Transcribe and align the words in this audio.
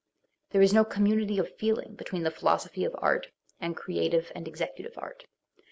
There 0.49 0.63
is 0.63 0.73
no 0.73 0.83
community 0.83 1.39
o: 1.39 1.43
f 1.43 1.51
fooling 1.59 1.93
between 1.95 2.23
the 2.23 2.31
philosophy 2.31 2.85
of 2.85 2.95
art 2.97 3.27
and 3.59 3.77
creative 3.77 4.31
and 4.33 4.47
executive 4.47 4.95
art. 4.97 5.25